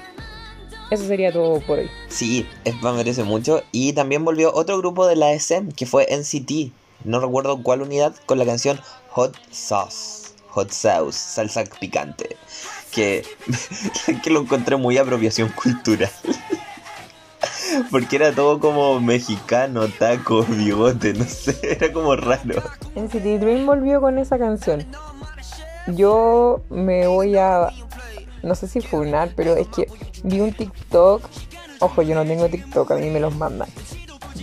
[0.90, 1.90] Eso sería todo por hoy.
[2.08, 3.62] Sí, Espa merece mucho.
[3.72, 6.72] Y también volvió otro grupo de la SM que fue NCT.
[7.04, 10.34] No recuerdo cuál unidad con la canción Hot Sauce.
[10.48, 12.36] Hot Sauce, salsa picante
[12.90, 13.24] que,
[14.22, 16.10] que lo encontré muy apropiación cultural.
[17.90, 22.62] Porque era todo como mexicano, taco, bigote, no sé, era como raro.
[22.94, 24.84] En City Dream volvió con esa canción.
[25.86, 27.70] Yo me voy a,
[28.42, 29.86] no sé si funar, pero es que
[30.22, 31.22] vi un TikTok,
[31.80, 33.68] ojo, yo no tengo TikTok, a mí me los mandan.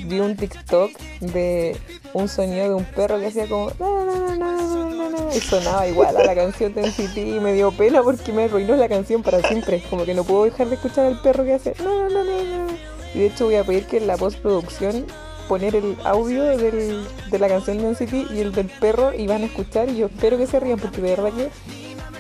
[0.06, 1.76] Vi un TikTok de
[2.14, 3.72] un sonido de un perro que hacía como
[5.36, 8.76] y sonaba igual a la canción de NCT y me dio pena porque me arruinó
[8.76, 9.84] la canción para siempre.
[9.90, 11.74] Como que no puedo dejar de escuchar al perro que hace.
[13.14, 15.06] Y de hecho voy a pedir que en la postproducción
[15.48, 19.44] poner el audio del, de la canción de NCT y el del perro y van
[19.44, 21.50] a escuchar y yo espero que se rían porque de verdad que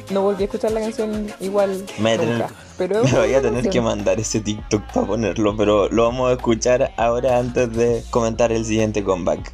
[0.10, 2.50] no volví a escuchar la canción igual me nunca.
[2.78, 6.34] pero me voy a tener que mandar ese TikTok para ponerlo, pero lo vamos a
[6.34, 9.54] escuchar ahora antes de comentar el siguiente comeback.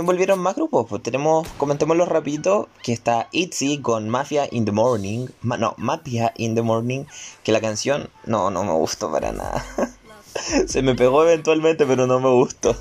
[0.00, 4.72] También volvieron más grupos, pues tenemos, comentémoslo rapidito, que está Itzy con Mafia in the
[4.72, 7.04] Morning, no, Mafia in the Morning,
[7.44, 9.62] que la canción, no, no me gustó para nada.
[10.66, 12.74] Se me pegó eventualmente, pero no me gustó.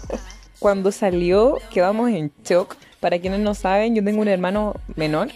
[0.60, 2.78] Cuando salió, quedamos en shock.
[3.02, 5.30] Para quienes no saben, yo tengo un hermano menor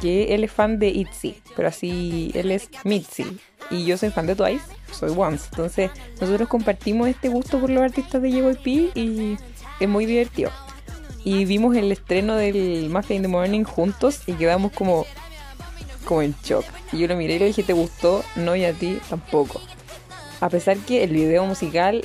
[0.00, 3.38] que él es fan de ITZY, pero así él es Mitzi.
[3.70, 5.46] Y yo soy fan de Twice, soy Once.
[5.50, 9.36] Entonces, nosotros compartimos este gusto por los artistas de JYP y
[9.78, 10.50] es muy divertido.
[11.24, 15.06] Y vimos el estreno del Mafia in the Morning juntos y quedamos como,
[16.04, 16.64] como en shock.
[16.92, 18.24] Y yo lo miré y le dije, ¿te gustó?
[18.36, 19.60] No, y a ti tampoco.
[20.40, 22.04] A pesar que el video musical,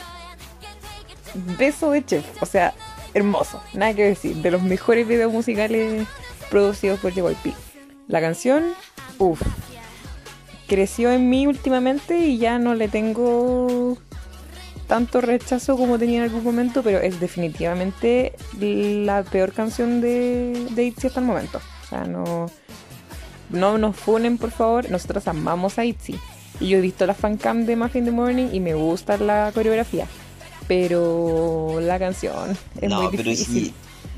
[1.57, 2.73] beso de chef, o sea,
[3.13, 6.07] hermoso, nada que decir, de los mejores videos musicales
[6.51, 7.53] producidos por JYP.
[8.07, 8.63] La canción,
[9.17, 9.41] uff,
[10.67, 13.97] creció en mí últimamente y ya no le tengo
[14.87, 20.85] tanto rechazo como tenía en algún momento, pero es definitivamente la peor canción de, de
[20.85, 21.59] ITZY hasta el momento.
[21.83, 22.47] O sea, no,
[23.49, 24.89] no nos funen, por favor.
[24.89, 26.19] Nosotros amamos a ITZY.
[26.59, 30.07] Y yo he visto la fancam de Muffin the Morning y me gusta la coreografía.
[30.67, 33.73] Pero la canción es muy difícil.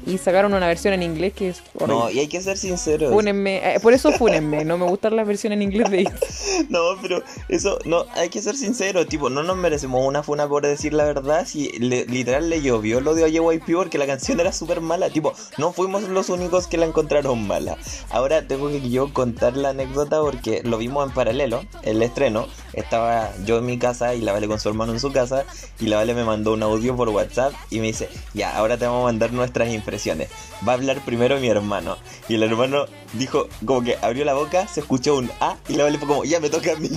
[0.09, 1.95] Y sacaron una versión en inglés que es horrible.
[2.03, 3.11] No, y hay que ser sinceros.
[3.13, 6.09] Fúnenme, eh, por eso fúnenme, no me gusta la versión en inglés de IT.
[6.69, 10.63] No, pero eso, no, hay que ser sinceros, tipo, no nos merecemos una funa por
[10.63, 14.51] decir la verdad, si le- literal le llovió lo de OJYP porque la canción era
[14.51, 17.77] súper mala, tipo, no fuimos los únicos que la encontraron mala.
[18.09, 23.31] Ahora tengo que yo contar la anécdota porque lo vimos en paralelo, el estreno, estaba
[23.45, 25.45] yo en mi casa y la Vale con su hermano en su casa
[25.79, 28.85] y la Vale me mandó un audio por WhatsApp y me dice, ya, ahora te
[28.85, 29.98] vamos a mandar nuestras impresiones.
[30.07, 31.97] Va a hablar primero mi hermano.
[32.27, 35.83] Y el hermano dijo, como que abrió la boca, se escuchó un A y la
[35.83, 36.89] Vale fue como, ya me toca a mí.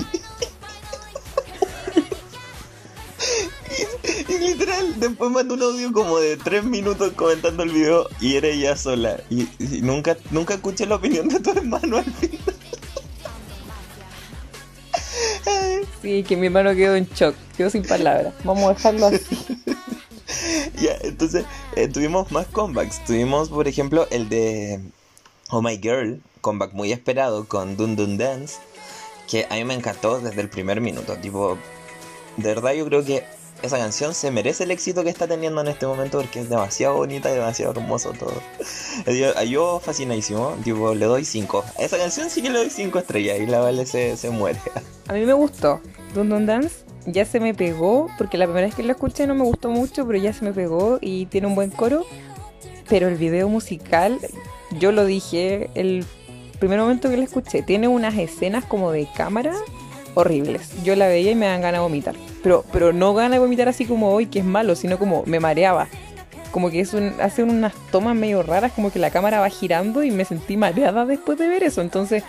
[4.28, 8.36] y, y literal, después mandó un audio como de tres minutos comentando el video y
[8.36, 9.20] era ella sola.
[9.30, 12.54] Y, y nunca, nunca escuché la opinión de tu hermano al final.
[16.02, 18.34] Sí, que mi hermano quedó en shock, quedó sin palabras.
[18.42, 19.38] Vamos a dejarlo así.
[20.80, 21.44] Ya, entonces
[21.76, 23.04] eh, tuvimos más comebacks.
[23.04, 24.80] Tuvimos, por ejemplo, el de
[25.50, 28.56] Oh My Girl, comeback muy esperado con Dun Dun Dance,
[29.28, 31.16] que a mí me encantó desde el primer minuto.
[31.16, 31.58] Tipo,
[32.36, 33.24] de verdad yo creo que
[33.62, 36.96] esa canción se merece el éxito que está teniendo en este momento porque es demasiado
[36.96, 38.34] bonita y demasiado hermoso todo.
[39.06, 41.64] Yo, yo fascinadísimo, tipo, le doy 5.
[41.78, 44.60] A esa canción sí que le doy 5 estrellas y la Vale se, se muere.
[45.08, 45.80] A mí me gustó.
[46.14, 49.34] Dun Dun Dance ya se me pegó, porque la primera vez que lo escuché no
[49.34, 52.04] me gustó mucho, pero ya se me pegó y tiene un buen coro.
[52.88, 54.18] Pero el video musical,
[54.78, 56.04] yo lo dije el
[56.58, 59.54] primer momento que lo escuché, tiene unas escenas como de cámara
[60.14, 60.70] horribles.
[60.84, 62.14] Yo la veía y me dan ganas de vomitar.
[62.42, 65.40] Pero, pero no ganas de vomitar así como hoy, que es malo, sino como me
[65.40, 65.88] mareaba.
[66.50, 70.02] Como que es un, hacen unas tomas medio raras, como que la cámara va girando
[70.02, 71.80] y me sentí mareada después de ver eso.
[71.80, 72.24] Entonces,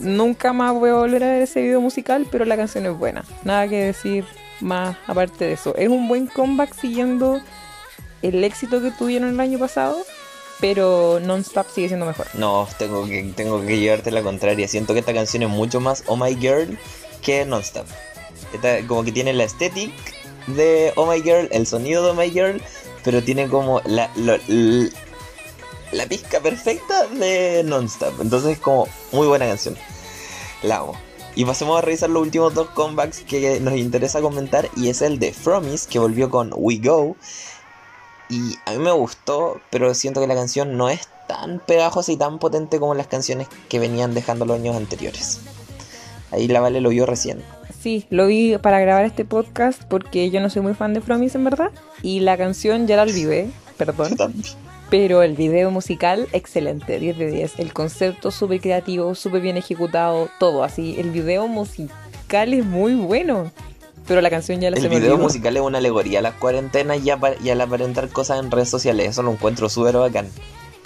[0.00, 3.24] nunca más voy a volver a ver ese video musical, pero la canción es buena.
[3.44, 4.24] Nada que decir
[4.60, 5.74] más aparte de eso.
[5.76, 7.40] Es un buen comeback siguiendo
[8.22, 9.96] el éxito que tuvieron el año pasado,
[10.60, 12.26] pero Non-Stop sigue siendo mejor.
[12.34, 14.68] No, tengo que, tengo que llevarte la contraria.
[14.68, 16.78] Siento que esta canción es mucho más Oh My Girl
[17.20, 17.86] que Nonstop.
[18.52, 19.92] Esta como que tiene la estética
[20.48, 22.60] de Oh My Girl, el sonido de Oh My Girl,
[23.04, 24.90] pero tiene como la, lo- l-
[25.92, 28.20] la pizca perfecta de Nonstop.
[28.20, 29.76] Entonces es como muy buena canción.
[30.62, 30.94] La amo.
[31.34, 35.18] Y pasemos a revisar los últimos dos comebacks que nos interesa comentar y es el
[35.18, 37.16] de Fromis que volvió con We Go.
[38.28, 42.16] Y a mí me gustó, pero siento que la canción no es tan pegajosa y
[42.16, 45.40] tan potente como las canciones que venían dejando los años anteriores.
[46.30, 47.42] Ahí la Vale lo vio recién.
[47.80, 51.34] Sí, lo vi para grabar este podcast porque yo no soy muy fan de Fromis
[51.34, 51.70] en verdad.
[52.02, 54.16] Y la canción ya la olvidé, perdón.
[54.16, 54.71] También.
[54.92, 57.58] Pero el video musical, excelente, 10 de 10.
[57.60, 60.96] El concepto súper creativo, súper bien ejecutado, todo así.
[60.98, 63.50] El video musical es muy bueno.
[64.06, 65.24] Pero la canción ya la El se me video olvidó.
[65.24, 67.08] musical es una alegoría a las cuarentenas y,
[67.42, 69.08] y al aparentar cosas en redes sociales.
[69.08, 70.28] Eso lo encuentro súper bacán.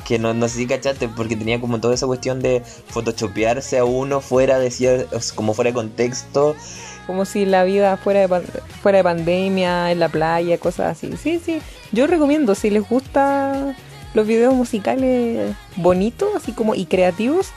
[0.07, 3.85] Que no, no sé si cachaste, porque tenía como toda esa cuestión de photoshopearse a
[3.85, 6.55] uno fuera de como fuera de contexto.
[7.09, 8.40] Como si la vida fuera de,
[8.83, 11.16] fuera de pandemia, en la playa, cosas así.
[11.21, 11.61] Sí, sí.
[11.90, 13.75] Yo recomiendo, si les gusta
[14.16, 17.48] los videos musicales bonitos, así como y creativos,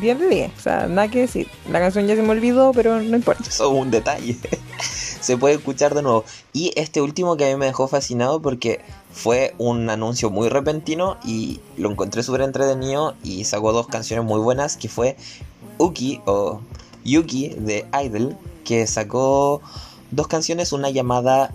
[0.00, 0.52] 10 de 10.
[0.58, 1.46] O sea, nada que decir.
[1.70, 3.44] La canción ya se me olvidó, pero no importa.
[3.46, 4.36] Eso es un detalle.
[5.20, 6.24] Se puede escuchar de nuevo.
[6.52, 8.80] Y este último que a mí me dejó fascinado porque
[9.12, 14.40] fue un anuncio muy repentino y lo encontré súper entretenido y sacó dos canciones muy
[14.40, 15.16] buenas que fue
[15.78, 16.60] Uki o
[17.04, 19.62] Yuki de Idol que sacó
[20.10, 21.52] dos canciones, una llamada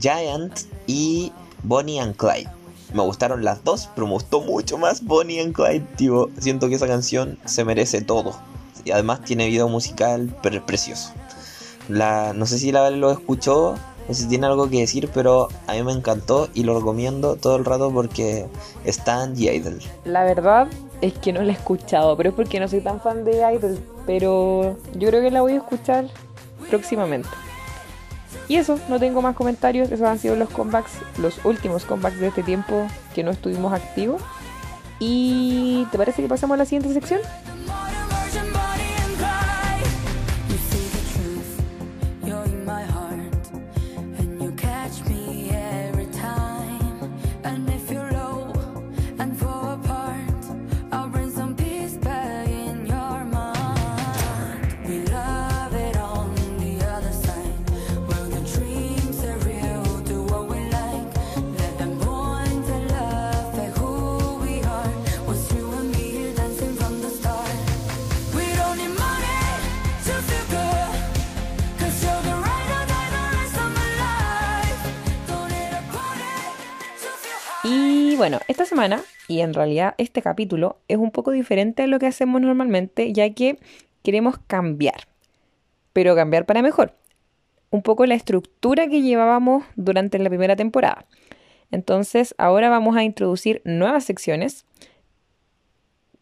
[0.00, 1.30] Giant y
[1.62, 2.61] Bonnie and Clyde.
[2.94, 5.86] Me gustaron las dos, pero me gustó mucho más Bonnie and Clyde.
[5.96, 8.34] Tipo, siento que esa canción se merece todo.
[8.84, 11.12] Y además tiene video musical pre- precioso.
[11.88, 13.74] La, no sé si la Vale lo escuchó,
[14.08, 17.36] no sé si tiene algo que decir, pero a mí me encantó y lo recomiendo
[17.36, 18.46] todo el rato porque
[18.84, 19.80] está The Idol.
[20.04, 20.68] La verdad
[21.00, 23.78] es que no la he escuchado, pero es porque no soy tan fan de Idol.
[24.06, 26.06] Pero yo creo que la voy a escuchar
[26.70, 27.28] próximamente.
[28.48, 29.90] Y eso, no tengo más comentarios.
[29.90, 34.22] Esos han sido los comebacks, los últimos comebacks de este tiempo que no estuvimos activos.
[34.98, 37.20] ¿Y te parece que pasamos a la siguiente sección?
[78.62, 82.40] Esta semana, y en realidad este capítulo, es un poco diferente a lo que hacemos
[82.40, 83.58] normalmente, ya que
[84.04, 85.08] queremos cambiar,
[85.92, 86.94] pero cambiar para mejor.
[87.70, 91.06] Un poco la estructura que llevábamos durante la primera temporada.
[91.72, 94.64] Entonces, ahora vamos a introducir nuevas secciones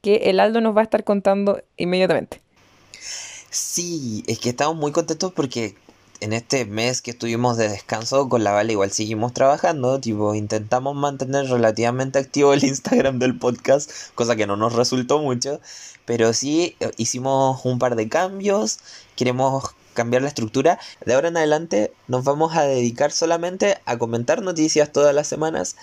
[0.01, 2.41] que el Aldo nos va a estar contando inmediatamente.
[3.51, 5.74] Sí, es que estamos muy contentos porque
[6.21, 10.95] en este mes que estuvimos de descanso con la Vale igual seguimos trabajando, tipo intentamos
[10.95, 15.61] mantener relativamente activo el Instagram del podcast, cosa que no nos resultó mucho,
[16.05, 18.79] pero sí eh, hicimos un par de cambios,
[19.16, 20.79] queremos cambiar la estructura.
[21.05, 25.77] De ahora en adelante nos vamos a dedicar solamente a comentar noticias todas las semanas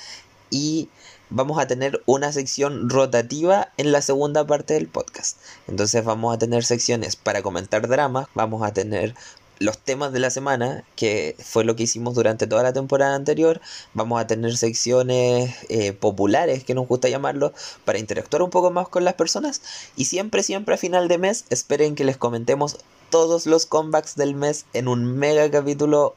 [0.50, 0.90] y
[1.30, 5.38] vamos a tener una sección rotativa en la segunda parte del podcast.
[5.68, 9.14] Entonces vamos a tener secciones para comentar dramas, vamos a tener
[9.60, 13.62] los temas de la semana, que fue lo que hicimos durante toda la temporada anterior.
[13.94, 17.54] Vamos a tener secciones eh, populares, que nos gusta llamarlo,
[17.86, 19.62] para interactuar un poco más con las personas.
[19.96, 22.78] Y siempre, siempre a final de mes, esperen que les comentemos
[23.10, 26.16] todos los comebacks del mes en un mega capítulo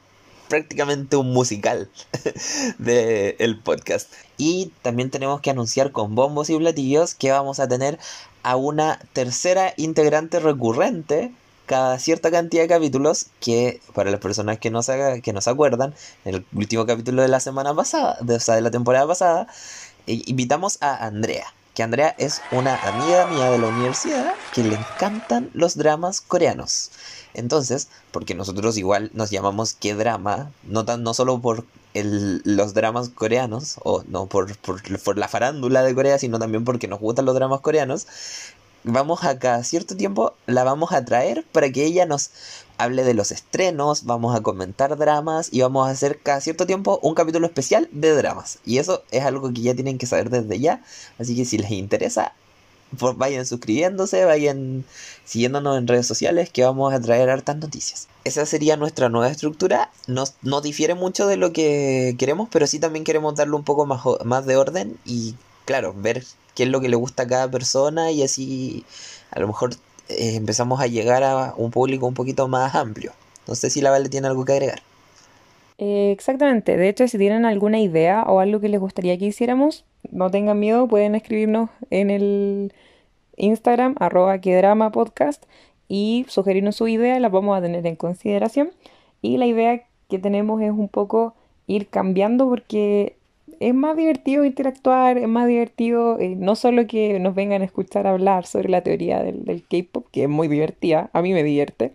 [0.51, 1.89] prácticamente un musical
[2.77, 4.11] del podcast.
[4.37, 7.97] Y también tenemos que anunciar con bombos y platillos que vamos a tener
[8.43, 11.31] a una tercera integrante recurrente
[11.71, 15.49] cada cierta cantidad de capítulos que para las personas que no se, que no se
[15.49, 15.95] acuerdan,
[16.25, 19.47] en el último capítulo de la semana pasada, de, o sea, de la temporada pasada,
[20.05, 21.45] eh, invitamos a Andrea.
[21.73, 26.91] Que Andrea es una amiga mía de la universidad que le encantan los dramas coreanos.
[27.33, 31.63] Entonces, porque nosotros igual nos llamamos que drama, no, tan, no solo por
[31.93, 36.65] el, los dramas coreanos, o no por, por, por la farándula de Corea, sino también
[36.65, 38.07] porque nos gustan los dramas coreanos,
[38.83, 42.31] vamos a cada cierto tiempo, la vamos a traer para que ella nos
[42.77, 46.99] hable de los estrenos, vamos a comentar dramas y vamos a hacer cada cierto tiempo
[47.03, 48.59] un capítulo especial de dramas.
[48.65, 50.83] Y eso es algo que ya tienen que saber desde ya,
[51.19, 52.33] así que si les interesa,
[52.97, 54.83] pues vayan suscribiéndose, vayan
[55.25, 58.07] siguiéndonos en redes sociales que vamos a traer hartas noticias.
[58.23, 59.91] Esa sería nuestra nueva estructura.
[60.07, 63.85] No, no difiere mucho de lo que queremos, pero sí también queremos darle un poco
[63.85, 66.23] más, más de orden y, claro, ver
[66.55, 68.85] qué es lo que le gusta a cada persona y así
[69.31, 69.73] a lo mejor
[70.09, 73.13] eh, empezamos a llegar a un público un poquito más amplio.
[73.47, 74.81] No sé si la Vale tiene algo que agregar.
[75.77, 79.83] Eh, exactamente, de hecho si tienen alguna idea o algo que les gustaría que hiciéramos,
[80.11, 82.73] no tengan miedo, pueden escribirnos en el
[83.37, 85.43] Instagram, arroba que drama podcast,
[85.87, 88.71] y sugerirnos su idea, la vamos a tener en consideración.
[89.21, 91.35] Y la idea que tenemos es un poco
[91.67, 93.17] ir cambiando porque
[93.61, 98.07] es más divertido interactuar, es más divertido eh, no solo que nos vengan a escuchar
[98.07, 101.93] hablar sobre la teoría del, K-pop, que es muy divertida, a mí me divierte,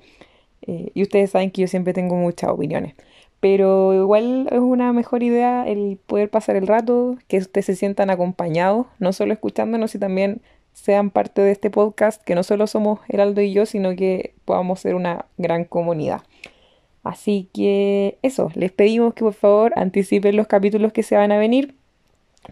[0.63, 2.95] eh, y ustedes saben que yo siempre tengo muchas opiniones,
[3.41, 8.11] pero igual es una mejor idea el poder pasar el rato, que ustedes se sientan
[8.11, 10.41] acompañados, no solo escuchándonos, y también
[10.73, 14.81] sean parte de este podcast, que no solo somos Heraldo y yo, sino que podamos
[14.81, 16.23] ser una gran comunidad.
[17.07, 21.39] Así que eso, les pedimos que por favor anticipen los capítulos que se van a
[21.39, 21.75] venir.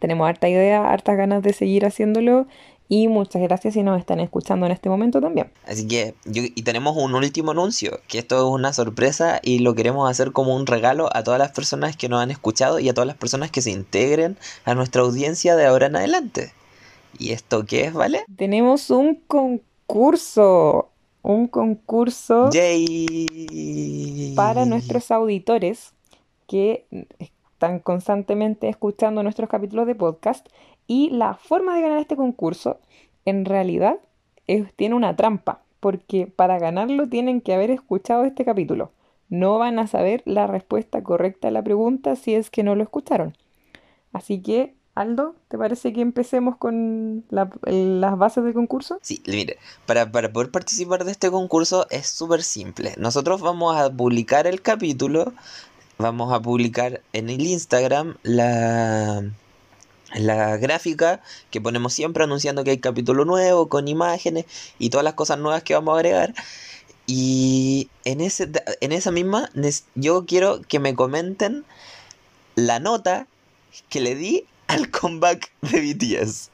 [0.01, 2.47] Tenemos harta idea, hartas ganas de seguir haciéndolo
[2.89, 5.51] y muchas gracias si nos están escuchando en este momento también.
[5.67, 9.75] Así que, yo, y tenemos un último anuncio, que esto es una sorpresa y lo
[9.75, 12.95] queremos hacer como un regalo a todas las personas que nos han escuchado y a
[12.95, 16.53] todas las personas que se integren a nuestra audiencia de ahora en adelante.
[17.19, 18.25] ¿Y esto qué es, vale?
[18.37, 20.91] Tenemos un concurso,
[21.25, 24.33] un concurso ¡Yay!
[24.37, 25.93] para nuestros auditores
[26.47, 26.85] que
[27.19, 30.47] están constantemente escuchando nuestros capítulos de podcast
[30.87, 32.79] y la forma de ganar este concurso
[33.25, 33.97] en realidad
[34.47, 38.91] es- tiene una trampa porque para ganarlo tienen que haber escuchado este capítulo.
[39.31, 42.83] No van a saber la respuesta correcta a la pregunta si es que no lo
[42.83, 43.37] escucharon.
[44.13, 49.01] Así que, Aldo, ¿te parece que empecemos con la- las bases del concurso?
[49.03, 52.95] Sí, mire, para, para poder participar de este concurso es súper simple.
[52.97, 55.35] Nosotros vamos a publicar el capítulo,
[55.99, 59.25] vamos a publicar en el Instagram la,
[60.15, 64.47] la gráfica que ponemos siempre anunciando que hay capítulo nuevo, con imágenes
[64.79, 66.35] y todas las cosas nuevas que vamos a agregar.
[67.07, 69.51] Y en, ese, en esa misma,
[69.95, 71.65] yo quiero que me comenten
[72.57, 73.27] la nota
[73.89, 76.51] que le di al comeback de BTS.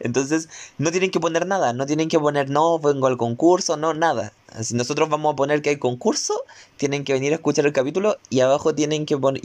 [0.00, 0.48] Entonces,
[0.78, 4.32] no tienen que poner nada, no tienen que poner no, vengo al concurso, no, nada.
[4.62, 6.44] Si nosotros vamos a poner que hay concurso,
[6.76, 9.42] tienen que venir a escuchar el capítulo y abajo tienen que poner...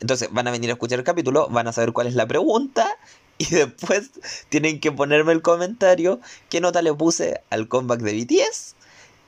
[0.00, 2.88] entonces van a venir a escuchar el capítulo, van a saber cuál es la pregunta
[3.38, 4.10] y después
[4.48, 8.74] tienen que ponerme el comentario qué nota le puse al comeback de BTS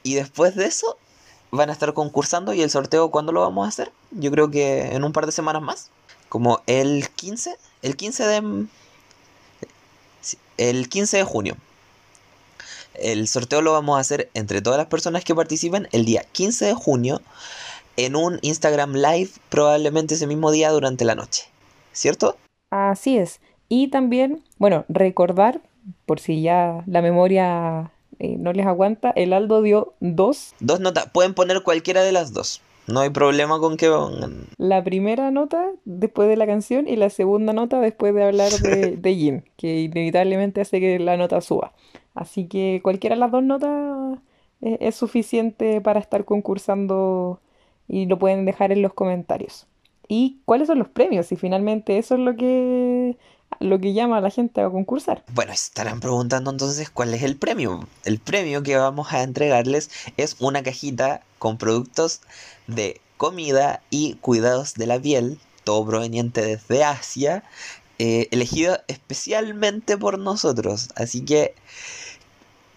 [0.03, 0.99] y después de eso
[1.51, 3.93] van a estar concursando y el sorteo ¿cuándo lo vamos a hacer?
[4.11, 5.91] Yo creo que en un par de semanas más,
[6.29, 8.67] como el 15, el 15 de
[10.59, 11.57] el 15 de junio.
[12.95, 16.67] El sorteo lo vamos a hacer entre todas las personas que participen el día 15
[16.67, 17.21] de junio
[17.97, 21.45] en un Instagram Live, probablemente ese mismo día durante la noche.
[21.93, 22.37] ¿Cierto?
[22.71, 23.41] Así es.
[23.69, 25.61] Y también, bueno, recordar,
[26.07, 30.55] por si ya la memoria eh, no les aguanta, el Aldo dio dos.
[30.61, 31.11] Dos notas.
[31.13, 32.61] Pueden poner cualquiera de las dos.
[32.89, 34.47] No hay problema con que pongan.
[34.57, 38.97] La primera nota después de la canción y la segunda nota después de hablar de,
[38.99, 41.73] de Jim, que inevitablemente hace que la nota suba.
[42.15, 44.19] Así que cualquiera de las dos notas
[44.63, 47.41] eh, es suficiente para estar concursando
[47.87, 49.67] y lo pueden dejar en los comentarios.
[50.09, 51.31] ¿Y cuáles son los premios?
[51.33, 53.17] Y finalmente eso es lo que,
[53.61, 55.25] lo que llama a la gente a concursar.
[55.33, 57.87] Bueno, estarán preguntando entonces cuál es el premio.
[58.05, 62.21] El premio que vamos a entregarles es una cajita con productos
[62.67, 67.43] de comida y cuidados de la piel, todo proveniente desde Asia,
[67.99, 70.91] eh, elegido especialmente por nosotros.
[70.95, 71.55] Así que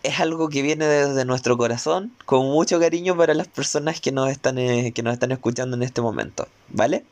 [0.03, 4.31] es algo que viene desde nuestro corazón, con mucho cariño para las personas que nos
[4.31, 7.05] están, eh, que nos están escuchando en este momento, ¿vale?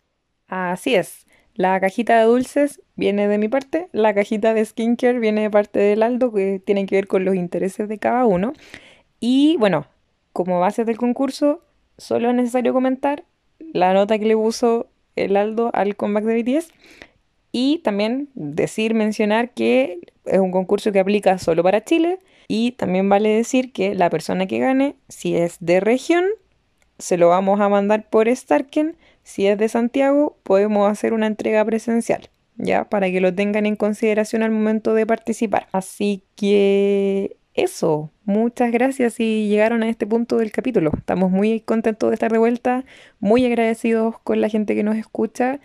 [0.47, 1.28] Así es.
[1.59, 5.77] La cajita de dulces viene de mi parte, la cajita de skincare viene de parte
[5.77, 8.53] del Aldo, que tienen que ver con los intereses de cada uno.
[9.19, 9.85] Y bueno,
[10.31, 11.59] como base del concurso,
[11.97, 13.25] solo es necesario comentar
[13.73, 14.87] la nota que le puso
[15.17, 16.71] el Aldo al comeback de BTS.
[17.51, 22.19] Y también decir, mencionar que es un concurso que aplica solo para Chile.
[22.47, 26.23] Y también vale decir que la persona que gane, si es de región,
[26.99, 28.95] se lo vamos a mandar por Starken.
[29.23, 32.89] Si es de Santiago, podemos hacer una entrega presencial, ¿ya?
[32.89, 35.67] Para que lo tengan en consideración al momento de participar.
[35.71, 40.91] Así que eso, muchas gracias si llegaron a este punto del capítulo.
[40.97, 42.85] Estamos muy contentos de estar de vuelta,
[43.19, 45.59] muy agradecidos con la gente que nos escucha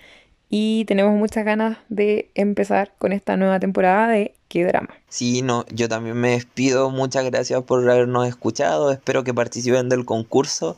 [0.48, 4.90] y tenemos muchas ganas de empezar con esta nueva temporada de Qué Drama.
[5.08, 6.90] Sí, no, yo también me despido.
[6.90, 8.92] Muchas gracias por habernos escuchado.
[8.92, 10.76] Espero que participen del concurso.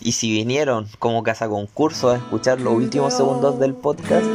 [0.00, 4.26] Y si vinieron como casa concurso a escuchar los últimos segundos del podcast,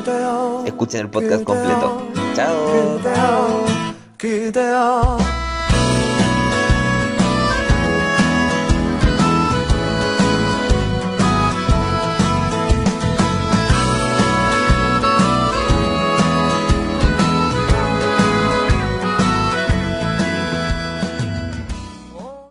[0.66, 2.08] escuchen el podcast completo.
[2.36, 3.64] Chao.